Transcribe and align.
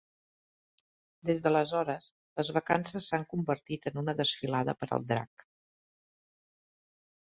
Des 1.31 1.43
d'aleshores, 1.47 2.09
les 2.41 2.51
vacances 2.57 3.07
s'han 3.11 3.29
convertit 3.37 3.89
en 3.95 4.03
una 4.07 4.19
desfilada 4.25 4.79
per 4.83 4.93
al 5.01 5.11
drac. 5.17 5.51